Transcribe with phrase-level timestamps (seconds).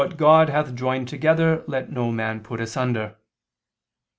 [0.17, 3.17] God hath joined together let no man put asunder."